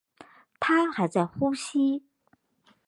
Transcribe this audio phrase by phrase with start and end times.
[0.59, 2.03] 她还在呼吸